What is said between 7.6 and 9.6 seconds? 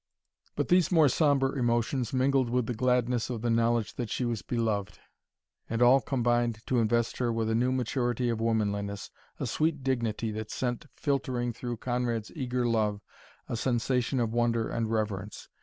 maturity of womanliness, a